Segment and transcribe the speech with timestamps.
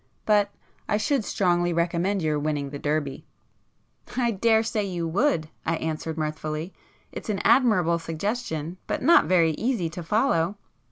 [0.25, 0.49] But
[0.89, 3.27] I should strongly recommend your winning the Derby."
[4.07, 10.01] [p 67]"I daresay you would!" I answered mirthfully—"It's an admirable suggestion,—but not very easy to
[10.01, 10.57] follow!"